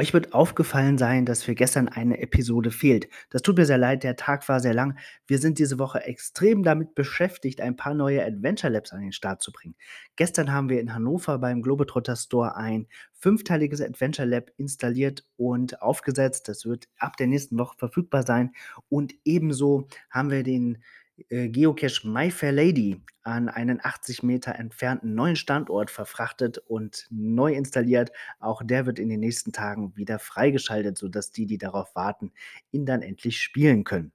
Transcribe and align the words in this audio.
Euch 0.00 0.14
wird 0.14 0.32
aufgefallen 0.32 0.96
sein, 0.96 1.26
dass 1.26 1.42
für 1.42 1.54
gestern 1.54 1.88
eine 1.88 2.20
Episode 2.20 2.70
fehlt. 2.70 3.08
Das 3.28 3.42
tut 3.42 3.58
mir 3.58 3.66
sehr 3.66 3.76
leid, 3.76 4.02
der 4.02 4.16
Tag 4.16 4.48
war 4.48 4.60
sehr 4.60 4.72
lang. 4.72 4.98
Wir 5.26 5.38
sind 5.38 5.58
diese 5.58 5.78
Woche 5.78 6.04
extrem 6.04 6.62
damit 6.62 6.94
beschäftigt, 6.94 7.60
ein 7.60 7.76
paar 7.76 7.92
neue 7.92 8.24
Adventure 8.24 8.72
Labs 8.72 8.92
an 8.92 9.02
den 9.02 9.12
Start 9.12 9.42
zu 9.42 9.52
bringen. 9.52 9.74
Gestern 10.16 10.52
haben 10.52 10.70
wir 10.70 10.80
in 10.80 10.94
Hannover 10.94 11.38
beim 11.38 11.60
Globetrotter 11.60 12.16
Store 12.16 12.56
ein 12.56 12.86
fünfteiliges 13.12 13.82
Adventure 13.82 14.26
Lab 14.26 14.50
installiert 14.56 15.24
und 15.36 15.82
aufgesetzt. 15.82 16.48
Das 16.48 16.64
wird 16.64 16.88
ab 16.96 17.18
der 17.18 17.26
nächsten 17.26 17.58
Woche 17.58 17.76
verfügbar 17.76 18.22
sein. 18.22 18.52
Und 18.88 19.12
ebenso 19.24 19.86
haben 20.08 20.30
wir 20.30 20.44
den 20.44 20.78
Geocache 21.28 22.08
My 22.08 22.30
Fair 22.30 22.52
Lady 22.52 23.02
an 23.22 23.48
einen 23.48 23.80
80 23.82 24.22
Meter 24.22 24.54
entfernten 24.54 25.14
neuen 25.14 25.36
Standort 25.36 25.90
verfrachtet 25.90 26.58
und 26.58 27.06
neu 27.10 27.52
installiert. 27.52 28.12
Auch 28.38 28.62
der 28.64 28.86
wird 28.86 28.98
in 28.98 29.08
den 29.08 29.20
nächsten 29.20 29.52
Tagen 29.52 29.96
wieder 29.96 30.18
freigeschaltet, 30.18 30.96
sodass 30.96 31.30
die, 31.30 31.46
die 31.46 31.58
darauf 31.58 31.94
warten, 31.94 32.32
ihn 32.72 32.86
dann 32.86 33.02
endlich 33.02 33.40
spielen 33.40 33.84
können. 33.84 34.12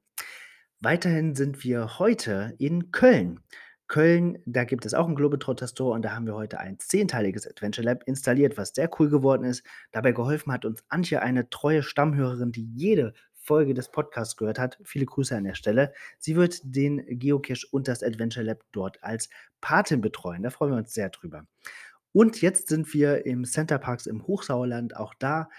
Weiterhin 0.80 1.36
sind 1.36 1.64
wir 1.64 2.00
heute 2.00 2.56
in 2.58 2.92
Köln. 2.92 3.40
Köln, 3.88 4.40
da 4.46 4.64
gibt 4.64 4.86
es 4.86 4.96
auch 4.96 5.06
einen 5.06 5.16
Globetrotter 5.16 5.68
Store 5.68 5.94
und 5.94 6.04
da 6.04 6.16
haben 6.16 6.26
wir 6.26 6.34
heute 6.34 6.60
ein 6.60 6.80
zehnteiliges 6.80 7.48
Adventure 7.48 7.86
Lab 7.86 8.04
installiert, 8.08 8.58
was 8.58 8.70
sehr 8.70 8.90
cool 9.00 9.10
geworden 9.10 9.44
ist. 9.44 9.64
Dabei 9.92 10.12
geholfen 10.12 10.52
hat 10.52 10.66
uns 10.66 10.84
Antje, 10.90 11.22
eine 11.22 11.50
treue 11.50 11.84
Stammhörerin, 11.84 12.52
die 12.52 12.68
jede 12.74 13.14
Folge 13.46 13.74
des 13.74 13.90
Podcasts 13.90 14.36
gehört 14.36 14.60
hat. 14.60 14.80
Viele 14.84 15.06
Grüße 15.06 15.36
an 15.36 15.44
der 15.44 15.54
Stelle. 15.54 15.94
Sie 16.18 16.36
wird 16.36 16.60
den 16.64 17.06
Geocache 17.08 17.68
und 17.72 17.88
das 17.88 18.04
Adventure 18.04 18.46
Lab 18.46 18.64
dort 18.72 19.04
als 19.04 19.30
Patin 19.62 20.02
betreuen. 20.02 20.44
Da 20.44 20.50
freuen 20.50 20.72
wir 20.72 20.78
uns 20.80 20.94
sehr 20.94 21.10
drüber. 21.10 21.46
Und 22.12 22.42
jetzt 22.42 22.70
sind 22.70 22.94
wir 22.94 23.26
im 23.26 23.46
Center 23.46 23.78
Parks 23.78 24.06
im 24.06 24.26
Hochsauerland. 24.26 24.96
Auch 24.96 25.14
da 25.14 25.50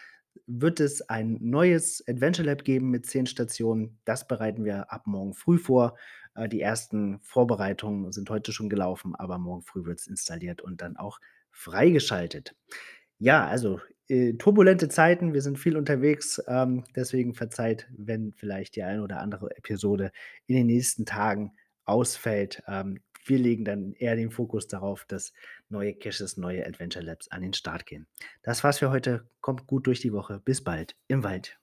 wird 0.46 0.80
es 0.80 1.08
ein 1.08 1.38
neues 1.40 2.02
Adventure 2.08 2.48
Lab 2.48 2.64
geben 2.64 2.90
mit 2.90 3.06
zehn 3.06 3.26
Stationen. 3.26 3.98
Das 4.04 4.26
bereiten 4.26 4.64
wir 4.64 4.92
ab 4.92 5.06
morgen 5.06 5.34
früh 5.34 5.58
vor. 5.58 5.96
Äh, 6.34 6.48
die 6.48 6.60
ersten 6.60 7.20
Vorbereitungen 7.20 8.12
sind 8.12 8.30
heute 8.30 8.52
schon 8.52 8.68
gelaufen, 8.68 9.14
aber 9.14 9.38
morgen 9.38 9.62
früh 9.62 9.84
wird 9.84 10.00
es 10.00 10.06
installiert 10.06 10.60
und 10.60 10.82
dann 10.82 10.96
auch 10.96 11.20
freigeschaltet. 11.50 12.54
Ja, 13.18 13.46
also 13.46 13.80
äh, 14.08 14.34
turbulente 14.34 14.88
Zeiten, 14.88 15.34
wir 15.34 15.42
sind 15.42 15.58
viel 15.58 15.76
unterwegs, 15.76 16.40
ähm, 16.46 16.84
deswegen 16.94 17.34
verzeiht, 17.34 17.88
wenn 17.96 18.32
vielleicht 18.32 18.76
die 18.76 18.82
eine 18.82 19.02
oder 19.02 19.20
andere 19.20 19.56
Episode 19.56 20.12
in 20.46 20.56
den 20.56 20.66
nächsten 20.66 21.06
Tagen 21.06 21.52
ausfällt. 21.84 22.62
Ähm, 22.68 23.00
wir 23.24 23.38
legen 23.38 23.64
dann 23.64 23.92
eher 23.94 24.14
den 24.14 24.30
Fokus 24.30 24.68
darauf, 24.68 25.04
dass 25.06 25.32
neue 25.68 25.94
Caches, 25.94 26.36
neue 26.36 26.64
Adventure 26.64 27.04
Labs 27.04 27.28
an 27.28 27.42
den 27.42 27.54
Start 27.54 27.86
gehen. 27.86 28.06
Das 28.42 28.62
war's 28.62 28.78
für 28.78 28.90
heute. 28.90 29.28
Kommt 29.40 29.66
gut 29.66 29.86
durch 29.86 30.00
die 30.00 30.12
Woche. 30.12 30.40
Bis 30.44 30.62
bald 30.62 30.94
im 31.08 31.24
Wald. 31.24 31.58